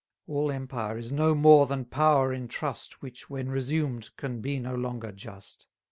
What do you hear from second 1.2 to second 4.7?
more than power in trust, Which, when resumed, can be